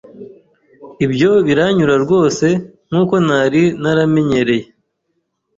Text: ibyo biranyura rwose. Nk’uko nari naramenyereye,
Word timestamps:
ibyo 1.05 1.31
biranyura 1.47 1.95
rwose. 2.03 2.45
Nk’uko 2.87 3.13
nari 3.27 3.63
naramenyereye, 3.81 4.65